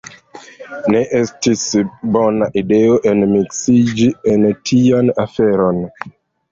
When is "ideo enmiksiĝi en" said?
2.63-4.51